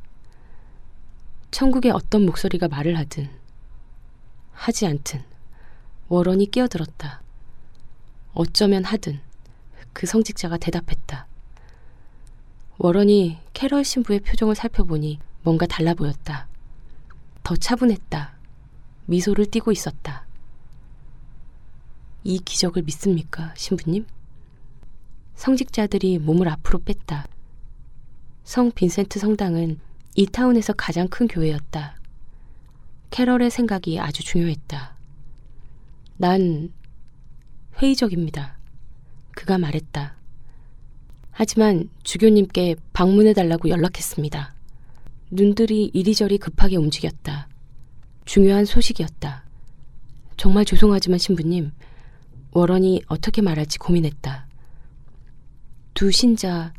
천국의 1.51 1.91
어떤 1.91 2.25
목소리가 2.25 2.67
말을 2.67 2.97
하든 2.97 3.29
하지 4.53 4.87
않든 4.87 5.23
워런이 6.07 6.51
끼어들었다. 6.51 7.21
어쩌면 8.33 8.83
하든 8.83 9.19
그 9.93 10.05
성직자가 10.05 10.57
대답했다. 10.57 11.27
워런이 12.77 13.39
캐럴 13.53 13.83
신부의 13.83 14.19
표정을 14.19 14.55
살펴보니 14.55 15.19
뭔가 15.43 15.65
달라 15.65 15.93
보였다. 15.93 16.47
더 17.43 17.55
차분했다. 17.55 18.33
미소를 19.05 19.45
띠고 19.45 19.71
있었다. 19.71 20.25
이 22.27 22.39
기적을 22.39 22.82
믿습니까, 22.82 23.53
신부님? 23.55 24.08
성직자들이 25.36 26.17
몸을 26.17 26.50
앞으로 26.50 26.79
뺐다. 26.79 27.27
성 28.44 28.72
빈센트 28.72 29.20
성당은 29.20 29.79
이 30.15 30.25
타운에서 30.25 30.74
가장 30.74 31.08
큰 31.08 31.27
교회였다. 31.27 31.96
캐럴의 33.12 33.51
생각이 33.51 34.00
아주 34.00 34.24
중요했다. 34.24 34.98
난 36.17 36.74
회의적입니다. 37.79 38.58
그가 39.36 39.60
말했다. 39.60 40.15
하지만 41.29 41.89
주교님께 42.01 42.77
방문해달라고 42.94 43.70
연락했습니다. 43.70 44.55
눈들이 45.29 45.91
이리저리 45.94 46.39
급하게 46.39 46.77
움직였다. 46.77 47.48
중요한 48.25 48.65
소식이었다. 48.65 49.44
정말 50.38 50.65
죄송하지만 50.65 51.20
신부님, 51.20 51.72
워런이 52.55 53.01
어떻게 53.09 53.41
말할지 53.41 53.77
고민했다. 53.77 54.47
두 55.93 56.09
신자, 56.09 56.74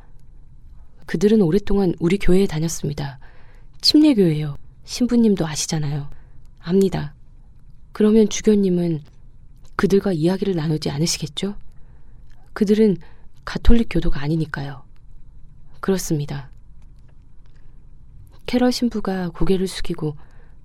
그들은 1.04 1.42
오랫동안 1.42 1.94
우리 2.00 2.16
교회에 2.16 2.46
다녔습니다. 2.46 3.18
침례교회요. 3.82 4.56
신부님도 4.84 5.46
아시잖아요. 5.46 6.08
압니다. 6.60 7.14
그러면 7.92 8.30
주교님은 8.30 9.02
그들과 9.76 10.14
이야기를 10.14 10.54
나누지 10.54 10.88
않으시겠죠? 10.88 11.56
그들은 12.54 12.96
가톨릭 13.44 13.88
교도가 13.90 14.22
아니니까요. 14.22 14.82
그렇습니다. 15.80 16.50
캐럴 18.46 18.72
신부가 18.72 19.28
고개를 19.28 19.68
숙이고 19.68 20.16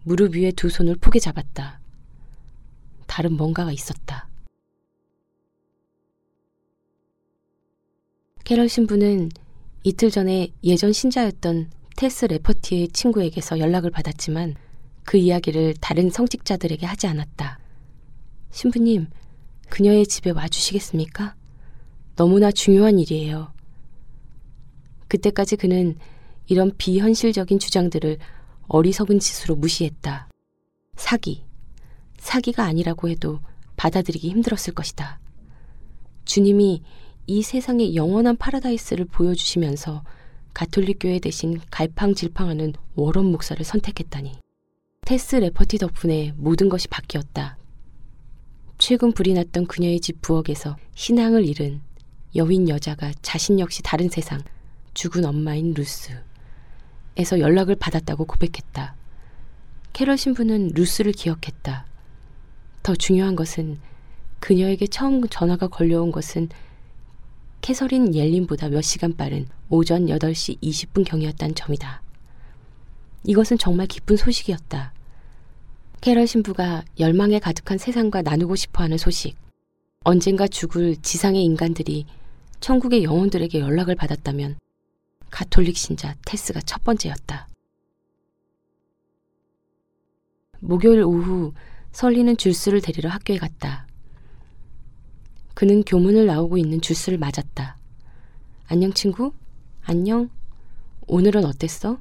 무릎 0.03 0.37
위에 0.37 0.53
두 0.53 0.69
손을 0.69 0.95
포개 0.95 1.19
잡았다. 1.19 1.81
다른 3.07 3.35
뭔가가 3.35 3.73
있었다. 3.73 4.30
캐럴 8.51 8.67
신부는 8.67 9.29
이틀 9.83 10.11
전에 10.11 10.49
예전 10.65 10.91
신자였던 10.91 11.71
테스 11.95 12.25
레퍼티의 12.25 12.89
친구에게서 12.89 13.59
연락을 13.59 13.91
받았지만 13.91 14.55
그 15.05 15.15
이야기를 15.15 15.75
다른 15.79 16.09
성직자들에게 16.09 16.85
하지 16.85 17.07
않았다. 17.07 17.59
신부님, 18.49 19.07
그녀의 19.69 20.05
집에 20.05 20.31
와주시겠습니까? 20.31 21.33
너무나 22.17 22.51
중요한 22.51 22.99
일이에요. 22.99 23.53
그때까지 25.07 25.55
그는 25.55 25.95
이런 26.47 26.75
비현실적인 26.77 27.57
주장들을 27.57 28.17
어리석은 28.67 29.19
짓으로 29.19 29.55
무시했다. 29.55 30.27
사기. 30.97 31.45
사기가 32.17 32.65
아니라고 32.65 33.07
해도 33.07 33.39
받아들이기 33.77 34.29
힘들었을 34.29 34.73
것이다. 34.75 35.21
주님이 36.25 36.83
이 37.31 37.43
세상의 37.43 37.95
영원한 37.95 38.35
파라다이스를 38.35 39.05
보여주시면서 39.05 40.03
가톨릭교회 40.53 41.19
대신 41.19 41.61
갈팡질팡하는 41.71 42.73
워런 42.95 43.23
목사를 43.31 43.63
선택했다니. 43.63 44.33
테스 45.05 45.37
레퍼티 45.37 45.77
덕분에 45.77 46.33
모든 46.35 46.67
것이 46.67 46.89
바뀌었다. 46.89 47.57
최근 48.77 49.13
불이 49.13 49.33
났던 49.33 49.67
그녀의 49.67 50.01
집 50.01 50.21
부엌에서 50.21 50.75
신앙을 50.93 51.47
잃은 51.47 51.79
여윈 52.35 52.67
여자가 52.67 53.13
자신 53.21 53.61
역시 53.61 53.81
다른 53.81 54.09
세상, 54.09 54.41
죽은 54.93 55.23
엄마인 55.23 55.73
루스에게서 55.73 57.39
연락을 57.39 57.77
받았다고 57.77 58.25
고백했다. 58.25 58.93
캐럴 59.93 60.17
신부는 60.17 60.71
루스를 60.73 61.13
기억했다. 61.13 61.85
더 62.83 62.93
중요한 62.93 63.37
것은 63.37 63.79
그녀에게 64.41 64.87
처음 64.87 65.25
전화가 65.29 65.69
걸려온 65.69 66.11
것은 66.11 66.49
캐서린 67.61 68.15
옐린보다 68.15 68.69
몇 68.69 68.81
시간 68.81 69.15
빠른 69.15 69.47
오전 69.69 70.07
8시 70.07 70.59
20분 70.61 71.05
경이었다는 71.05 71.53
점이다. 71.53 72.01
이것은 73.23 73.59
정말 73.59 73.85
기쁜 73.85 74.17
소식이었다. 74.17 74.93
캐럴 76.01 76.25
신부가 76.25 76.83
열망에 76.99 77.37
가득한 77.37 77.77
세상과 77.77 78.23
나누고 78.23 78.55
싶어 78.55 78.83
하는 78.83 78.97
소식. 78.97 79.35
언젠가 80.03 80.47
죽을 80.47 80.95
지상의 80.97 81.43
인간들이 81.43 82.05
천국의 82.59 83.03
영혼들에게 83.03 83.59
연락을 83.59 83.93
받았다면 83.93 84.57
가톨릭 85.29 85.77
신자 85.77 86.15
테스가 86.25 86.61
첫 86.61 86.83
번째였다. 86.83 87.47
목요일 90.59 91.03
오후 91.03 91.53
설리는 91.91 92.35
줄스를 92.37 92.81
데리러 92.81 93.09
학교에 93.09 93.37
갔다. 93.37 93.87
그는 95.61 95.83
교문을 95.83 96.25
나오고 96.25 96.57
있는 96.57 96.81
줄스를 96.81 97.19
맞았다. 97.19 97.77
안녕 98.65 98.91
친구? 98.93 99.31
안녕. 99.83 100.31
오늘은 101.05 101.45
어땠어? 101.45 101.99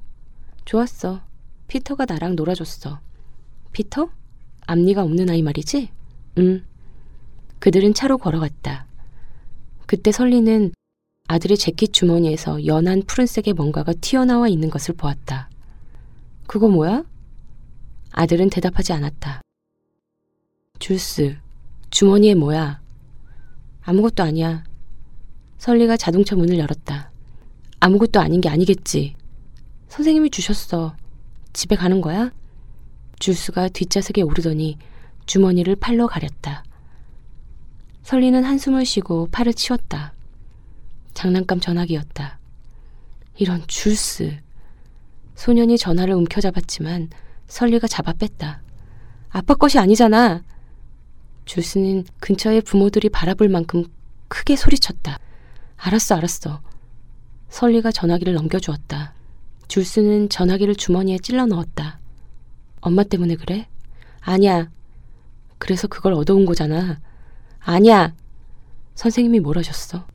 좋았어. 0.64 1.20
피터가 1.68 2.06
나랑 2.08 2.36
놀아줬어. 2.36 3.00
피터? 3.72 4.08
앞니가 4.66 5.02
없는 5.02 5.28
아이 5.28 5.42
말이지? 5.42 5.90
응. 6.38 6.64
그들은 7.58 7.92
차로 7.92 8.16
걸어갔다. 8.16 8.86
그때 9.84 10.10
설리는 10.10 10.72
아들의 11.28 11.58
재킷 11.58 11.92
주머니에서 11.92 12.64
연한 12.64 13.02
푸른색의 13.02 13.52
뭔가가 13.52 13.92
튀어나와 13.92 14.48
있는 14.48 14.70
것을 14.70 14.94
보았다. 14.94 15.50
그거 16.46 16.68
뭐야? 16.68 17.04
아들은 18.12 18.48
대답하지 18.48 18.94
않았다. 18.94 19.42
줄스, 20.78 21.36
주머니에 21.90 22.34
뭐야? 22.34 22.79
아무것도 23.82 24.22
아니야. 24.22 24.64
설리가 25.58 25.96
자동차 25.96 26.36
문을 26.36 26.58
열었다. 26.58 27.10
아무것도 27.80 28.20
아닌 28.20 28.40
게 28.40 28.48
아니겠지. 28.48 29.14
선생님이 29.88 30.30
주셨어. 30.30 30.94
집에 31.52 31.76
가는 31.76 32.00
거야? 32.00 32.32
줄수가 33.18 33.68
뒷좌석에 33.70 34.22
오르더니 34.22 34.78
주머니를 35.26 35.76
팔로 35.76 36.06
가렸다. 36.06 36.64
설리는 38.02 38.42
한숨을 38.42 38.84
쉬고 38.84 39.28
팔을 39.30 39.54
치웠다. 39.54 40.14
장난감 41.14 41.60
전화기였다. 41.60 42.38
이런 43.36 43.62
줄스. 43.66 44.38
소년이 45.34 45.78
전화를 45.78 46.14
움켜잡았지만 46.14 47.10
설리가 47.46 47.86
잡아 47.86 48.12
뺐다. 48.12 48.62
아빠 49.30 49.54
것이 49.54 49.78
아니잖아. 49.78 50.42
줄스는 51.50 52.04
근처의 52.20 52.60
부모들이 52.60 53.08
바라볼 53.08 53.48
만큼 53.48 53.84
크게 54.28 54.54
소리쳤다. 54.54 55.18
알았어, 55.78 56.14
알았어. 56.14 56.62
설리가 57.48 57.90
전화기를 57.90 58.34
넘겨주었다. 58.34 59.14
줄스는 59.66 60.28
전화기를 60.28 60.76
주머니에 60.76 61.18
찔러 61.18 61.46
넣었다. 61.46 61.98
엄마 62.80 63.02
때문에 63.02 63.34
그래? 63.34 63.66
아니야. 64.20 64.70
그래서 65.58 65.88
그걸 65.88 66.12
얻어온 66.12 66.44
거잖아. 66.46 67.00
아니야. 67.58 68.14
선생님이 68.94 69.40
뭘 69.40 69.58
하셨어? 69.58 70.06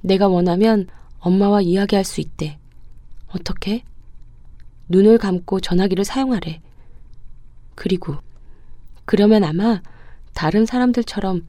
내가 0.00 0.26
원하면 0.26 0.88
엄마와 1.20 1.60
이야기할 1.60 2.04
수 2.04 2.20
있대. 2.20 2.58
어떻게? 3.28 3.84
눈을 4.88 5.18
감고 5.18 5.60
전화기를 5.60 6.04
사용하래. 6.04 6.60
그리고 7.76 8.16
그러면 9.04 9.44
아마 9.44 9.82
다른 10.40 10.64
사람들처럼 10.64 11.46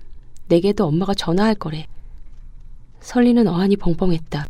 내게도 0.49 0.85
엄마가 0.85 1.13
전화할 1.13 1.55
거래. 1.55 1.87
설리는 2.99 3.47
어안이 3.47 3.77
벙벙했다. 3.77 4.45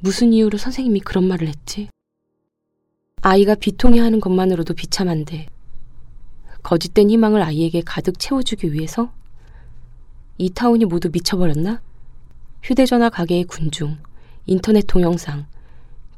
무슨 0.00 0.34
이유로 0.34 0.58
선생님이 0.58 1.00
그런 1.00 1.24
말을 1.24 1.48
했지? 1.48 1.88
아이가 3.22 3.54
비통해하는 3.54 4.20
것만으로도 4.20 4.74
비참한데 4.74 5.46
거짓된 6.62 7.08
희망을 7.08 7.40
아이에게 7.40 7.80
가득 7.80 8.18
채워주기 8.18 8.74
위해서 8.74 9.10
이 10.36 10.50
타운이 10.50 10.84
모두 10.84 11.08
미쳐버렸나? 11.10 11.80
휴대전화 12.62 13.08
가게의 13.08 13.44
군중, 13.44 13.96
인터넷 14.44 14.82
동영상, 14.86 15.46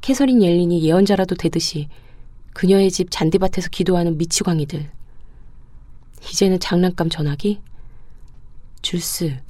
캐서린 0.01 0.43
옐린이 0.43 0.83
예언자라도 0.83 1.37
되듯이 1.37 1.87
그녀의 2.55 2.91
집 2.91 3.13
잔디밭에서 3.13 3.69
기도하는 3.71 4.19
미치광이들. 4.19 4.96
이제는 6.23 6.61
장난감 6.61 7.09
전화기? 7.09 7.61
줄스, 8.83 9.41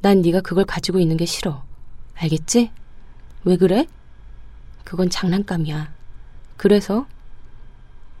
난 0.00 0.22
네가 0.22 0.40
그걸 0.40 0.64
가지고 0.64 0.98
있는 0.98 1.16
게 1.16 1.26
싫어. 1.26 1.64
알겠지? 2.14 2.70
왜 3.44 3.56
그래? 3.56 3.86
그건 4.84 5.10
장난감이야. 5.10 5.94
그래서 6.56 7.06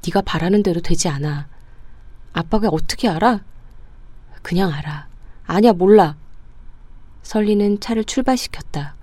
네가 0.06 0.22
바라는 0.22 0.62
대로 0.62 0.80
되지 0.80 1.08
않아. 1.08 1.48
아빠가 2.32 2.68
어떻게 2.68 3.08
알아? 3.08 3.42
그냥 4.42 4.72
알아. 4.72 5.08
아니야, 5.46 5.72
몰라. 5.72 6.16
설리는 7.22 7.80
차를 7.80 8.04
출발시켰다. 8.04 8.94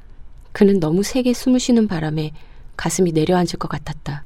그는 0.51 0.79
너무 0.79 1.03
세게 1.03 1.33
숨을 1.33 1.59
쉬는 1.59 1.87
바람에 1.87 2.31
가슴이 2.77 3.11
내려앉을 3.11 3.57
것 3.59 3.67
같았다. 3.67 4.23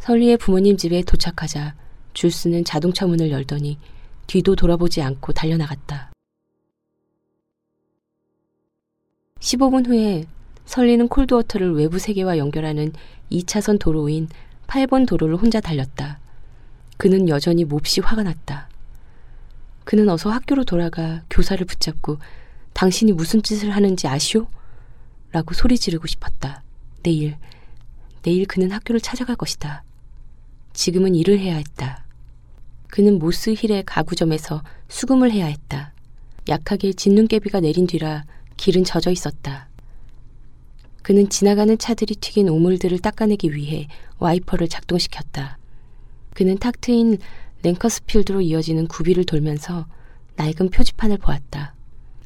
설리의 0.00 0.36
부모님 0.36 0.76
집에 0.76 1.02
도착하자 1.02 1.74
줄스는 2.14 2.64
자동차 2.64 3.06
문을 3.06 3.30
열더니 3.30 3.78
뒤도 4.26 4.56
돌아보지 4.56 5.02
않고 5.02 5.32
달려나갔다. 5.32 6.12
15분 9.40 9.86
후에 9.86 10.24
설리는 10.64 11.06
콜드워터를 11.08 11.74
외부 11.74 11.98
세계와 11.98 12.38
연결하는 12.38 12.92
2차선 13.30 13.78
도로인 13.78 14.28
8번 14.66 15.06
도로를 15.06 15.36
혼자 15.36 15.60
달렸다. 15.60 16.20
그는 16.96 17.28
여전히 17.28 17.64
몹시 17.64 18.00
화가 18.00 18.22
났다. 18.22 18.70
그는 19.84 20.08
어서 20.08 20.30
학교로 20.30 20.64
돌아가 20.64 21.22
교사를 21.28 21.64
붙잡고 21.66 22.18
당신이 22.72 23.12
무슨 23.12 23.42
짓을 23.42 23.70
하는지 23.70 24.08
아시오? 24.08 24.46
라고 25.30 25.52
소리 25.52 25.76
지르고 25.76 26.06
싶었다. 26.06 26.62
내일, 27.02 27.36
내일 28.22 28.46
그는 28.46 28.72
학교를 28.72 29.00
찾아갈 29.00 29.36
것이다. 29.36 29.84
지금은 30.72 31.14
일을 31.14 31.38
해야 31.38 31.56
했다. 31.56 32.03
그는 32.94 33.18
모스힐의 33.18 33.82
가구점에서 33.86 34.62
수금을 34.86 35.32
해야 35.32 35.46
했다. 35.46 35.92
약하게 36.48 36.92
진눈깨비가 36.92 37.58
내린 37.58 37.88
뒤라 37.88 38.24
길은 38.56 38.84
젖어 38.84 39.10
있었다. 39.10 39.68
그는 41.02 41.28
지나가는 41.28 41.76
차들이 41.76 42.14
튀긴 42.14 42.48
오물들을 42.48 42.96
닦아내기 43.00 43.52
위해 43.52 43.88
와이퍼를 44.20 44.68
작동시켰다. 44.68 45.58
그는 46.34 46.56
탁 46.56 46.80
트인 46.80 47.18
랭커스필드로 47.64 48.42
이어지는 48.42 48.86
구비를 48.86 49.24
돌면서 49.24 49.86
낡은 50.36 50.70
표지판을 50.70 51.18
보았다. 51.18 51.74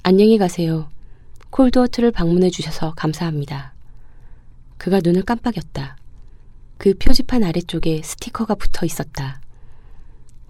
안녕히 0.03 0.37
가세요. 0.37 0.91
콜드워트를 1.49 2.13
방문해 2.13 2.51
주셔서 2.51 2.93
감사합니다. 2.95 3.73
그가 4.77 5.01
눈을 5.03 5.23
깜빡였다. 5.23 5.97
그 6.77 6.93
표지판 6.93 7.43
아래쪽에 7.43 8.03
스티커가 8.05 8.55
붙어 8.55 8.85
있었다. 8.85 9.41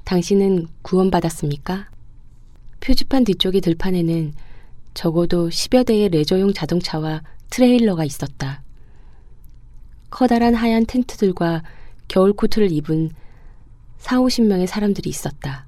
당신은 0.08 0.68
구원받았습니까? 0.80 1.90
표지판 2.80 3.24
뒤쪽의 3.24 3.60
들판에는 3.60 4.32
적어도 4.94 5.50
10여 5.50 5.84
대의 5.84 6.08
레저용 6.08 6.54
자동차와 6.54 7.22
트레일러가 7.50 8.06
있었다. 8.06 8.62
커다란 10.08 10.54
하얀 10.54 10.86
텐트들과 10.86 11.62
겨울 12.08 12.32
코트를 12.32 12.72
입은 12.72 13.10
4, 13.98 14.20
50명의 14.20 14.66
사람들이 14.66 15.10
있었다. 15.10 15.66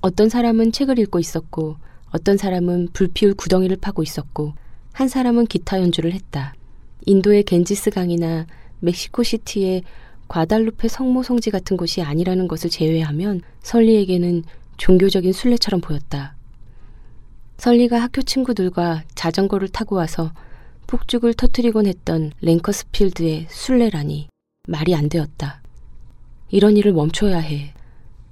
어떤 0.00 0.28
사람은 0.28 0.72
책을 0.72 0.98
읽고 0.98 1.20
있었고, 1.20 1.76
어떤 2.10 2.36
사람은 2.36 2.88
불피울 2.92 3.34
구덩이를 3.34 3.76
파고 3.76 4.02
있었고, 4.02 4.54
한 4.92 5.06
사람은 5.06 5.46
기타 5.46 5.80
연주를 5.80 6.12
했다. 6.12 6.54
인도의 7.06 7.44
겐지스 7.44 7.90
강이나 7.90 8.48
멕시코 8.80 9.22
시티의 9.22 9.84
과달루페 10.28 10.88
성모 10.88 11.22
성지 11.22 11.50
같은 11.50 11.76
곳이 11.76 12.02
아니라는 12.02 12.48
것을 12.48 12.70
제외하면 12.70 13.42
설리에게는 13.62 14.44
종교적인 14.76 15.32
순례처럼 15.32 15.80
보였다. 15.80 16.34
설리가 17.58 18.00
학교 18.00 18.22
친구들과 18.22 19.04
자전거를 19.14 19.68
타고 19.68 19.96
와서 19.96 20.32
폭죽을 20.86 21.34
터트리곤 21.34 21.86
했던 21.86 22.32
랭커스필드의 22.40 23.46
순례라니 23.48 24.28
말이 24.68 24.94
안 24.94 25.08
되었다. 25.08 25.62
이런 26.48 26.76
일을 26.76 26.92
멈춰야 26.92 27.38
해. 27.38 27.74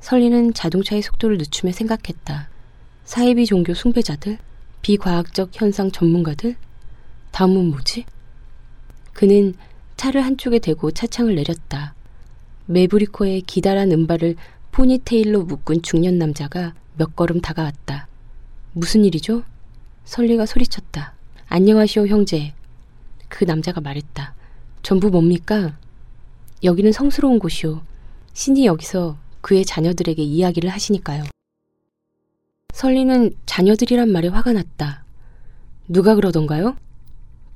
설리는 0.00 0.52
자동차의 0.54 1.02
속도를 1.02 1.38
늦추며 1.38 1.72
생각했다. 1.72 2.48
사이비 3.04 3.46
종교 3.46 3.74
숭배자들? 3.74 4.38
비과학적 4.82 5.50
현상 5.52 5.90
전문가들? 5.90 6.56
다음은 7.30 7.70
뭐지? 7.70 8.04
그는 9.12 9.54
차를 9.96 10.24
한쪽에 10.24 10.58
대고 10.58 10.90
차창을 10.90 11.34
내렸다. 11.34 11.94
메브리코의 12.66 13.42
기다란 13.42 13.92
은발을 13.92 14.36
포니테일로 14.72 15.44
묶은 15.44 15.82
중년 15.82 16.18
남자가 16.18 16.74
몇 16.96 17.14
걸음 17.16 17.40
다가왔다. 17.40 18.08
무슨 18.72 19.04
일이죠? 19.04 19.42
설리가 20.04 20.46
소리쳤다. 20.46 21.14
안녕하시오, 21.48 22.06
형제. 22.06 22.54
그 23.28 23.44
남자가 23.44 23.80
말했다. 23.80 24.34
전부 24.82 25.10
뭡니까? 25.10 25.76
여기는 26.64 26.92
성스러운 26.92 27.38
곳이오. 27.38 27.82
신이 28.32 28.66
여기서 28.66 29.16
그의 29.40 29.64
자녀들에게 29.64 30.22
이야기를 30.22 30.70
하시니까요. 30.70 31.24
설리는 32.72 33.34
자녀들이란 33.44 34.10
말에 34.10 34.28
화가 34.28 34.52
났다. 34.52 35.04
누가 35.88 36.14
그러던가요? 36.14 36.76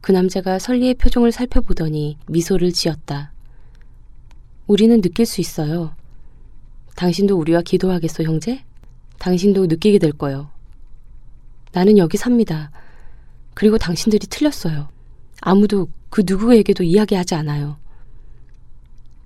그 0.01 0.13
남자가 0.13 0.59
설리의 0.59 0.95
표정을 0.95 1.33
살펴보더니 1.33 2.19
미소를 2.27 2.73
지었다. 2.73 3.33
우리는 4.67 5.01
느낄 5.01 5.27
수 5.27 5.41
있어요. 5.41 5.95
당신도 6.97 7.37
우리와 7.37 7.63
기도하겠소, 7.63 8.23
형제? 8.23 8.65
당신도 9.19 9.67
느끼게 9.67 9.99
될 9.99 10.13
거요. 10.13 10.51
나는 11.73 11.99
여기 11.99 12.17
삽니다. 12.17 12.71
그리고 13.55 13.79
당신들이 13.79 14.27
틀렸어요. 14.27 14.89
아무도 15.41 15.89
그 16.11 16.23
누구에게도 16.27 16.85
이야기하지 16.85 17.35
않아요. 17.35 17.77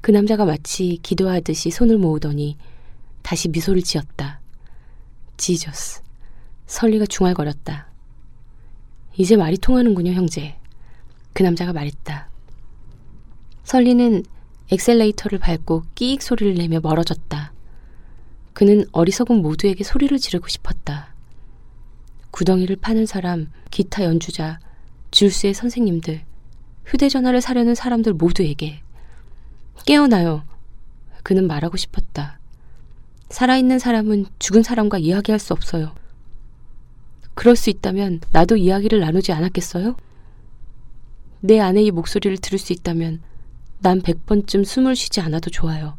그 0.01 0.11
남자가 0.11 0.45
마치 0.45 0.99
기도하듯이 1.03 1.71
손을 1.71 1.99
모으더니 1.99 2.57
다시 3.23 3.49
미소를 3.49 3.83
지었다. 3.83 4.41
Jesus. 5.37 6.03
설리가 6.67 7.07
중얼거렸다. 7.07 7.89
이제 9.17 9.37
말이 9.37 9.59
통하는군요, 9.59 10.13
형제. 10.13 10.57
그 11.33 11.43
남자가 11.43 11.73
말했다. 11.73 12.29
설리는 13.65 14.25
엑셀레이터를 14.71 15.39
밟고 15.39 15.85
끼익 15.95 16.23
소리를 16.23 16.55
내며 16.55 16.81
멀어졌다. 16.81 17.53
그는 18.53 18.85
어리석은 18.93 19.43
모두에게 19.43 19.85
소리를 19.85 20.17
지르고 20.19 20.49
싶었다. 20.49 21.15
구덩이를 22.31 22.77
파는 22.77 23.07
사람, 23.07 23.51
기타 23.71 24.05
연주자, 24.05 24.59
줄수의 25.11 25.55
선생님들, 25.55 26.23
휴대전화를 26.87 27.41
사려는 27.41 27.75
사람들 27.75 28.13
모두에게 28.15 28.81
깨어나요. 29.87 30.45
그는 31.23 31.47
말하고 31.47 31.77
싶었다. 31.77 32.39
살아있는 33.31 33.79
사람은 33.79 34.27
죽은 34.39 34.63
사람과 34.63 34.99
이야기할 34.99 35.39
수 35.39 35.53
없어요. 35.53 35.95
그럴 37.35 37.57
수 37.57 37.71
있다면 37.71 38.21
나도 38.33 38.57
이야기를 38.57 39.01
나누지 39.01 39.33
않았겠어요? 39.33 39.97
내 41.41 41.59
아내의 41.59 41.91
목소리를 41.91 42.37
들을 42.39 42.59
수 42.59 42.73
있다면 42.73 43.23
난백 43.81 44.27
번쯤 44.27 44.65
숨을 44.65 44.95
쉬지 44.95 45.21
않아도 45.21 45.51
좋아요. 45.51 45.97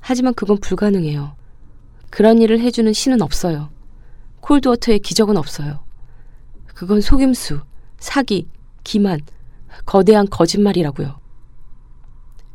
하지만 0.00 0.32
그건 0.34 0.58
불가능해요. 0.58 1.36
그런 2.08 2.40
일을 2.40 2.60
해주는 2.60 2.92
신은 2.92 3.22
없어요. 3.22 3.70
콜드워터의 4.40 5.00
기적은 5.00 5.36
없어요. 5.36 5.80
그건 6.74 7.00
속임수, 7.00 7.60
사기, 7.98 8.48
기만, 8.82 9.20
거대한 9.84 10.26
거짓말이라고요. 10.28 11.20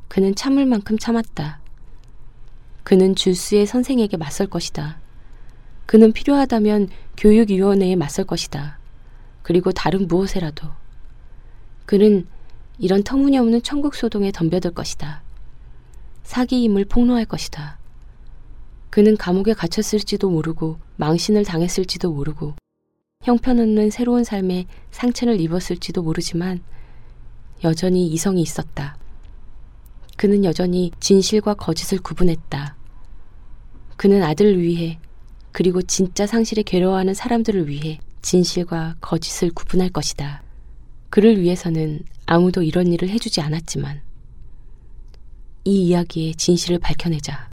그는 0.08 0.34
참을 0.34 0.66
만큼 0.66 0.98
참았다. 0.98 1.62
그는 2.84 3.16
줄스의 3.16 3.66
선생에게 3.68 4.18
맞설 4.18 4.48
것이다. 4.48 5.00
그는 5.86 6.12
필요하다면 6.12 6.90
교육위원회에 7.18 7.96
맞설 7.96 8.26
것이다. 8.26 8.80
그리고 9.44 9.72
다른 9.72 10.08
무엇에라도. 10.08 10.70
그는 11.86 12.26
이런 12.78 13.04
터무니없는 13.04 13.62
천국 13.62 13.96
소동에 13.96 14.32
덤벼들 14.32 14.72
것이다. 14.72 15.22
사기임을 16.24 16.86
폭로할 16.86 17.26
것이다. 17.26 17.78
그는 18.90 19.18
감옥에 19.18 19.54
갇혔을지도 19.54 20.30
모르고 20.30 20.80
망신을 20.98 21.44
당했을지도 21.44 22.12
모르고 22.12 22.54
형편없는 23.24 23.90
새로운 23.90 24.24
삶에 24.24 24.66
상처를 24.92 25.40
입었을지도 25.42 26.02
모르지만 26.02 26.62
여전히 27.64 28.08
이성이 28.08 28.42
있었다. 28.42 28.98
그는 30.18 30.44
여전히 30.46 30.92
진실과 31.00 31.56
거짓을 31.56 32.00
구분했다. 32.00 32.76
그는 33.98 34.24
아들을 34.24 34.62
위해 34.62 35.00
그리고 35.52 35.82
진짜 35.82 36.28
상실에 36.28 36.64
괴로워하는 36.64 37.14
사람들을 37.14 37.68
위해 37.68 38.00
진실과 38.22 38.96
거짓을 39.02 39.52
구분할 39.52 39.90
것이다. 39.90 40.45
그를 41.16 41.40
위해서는 41.40 42.02
아무도 42.26 42.62
이런 42.62 42.92
일을 42.92 43.08
해주지 43.08 43.40
않았지만 43.40 44.02
이 45.64 45.88
이야기의 45.88 46.36
진실을 46.36 46.80
밝혀내자. 46.80 47.52